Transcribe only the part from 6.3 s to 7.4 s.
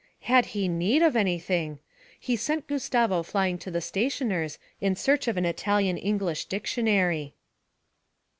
dictionary.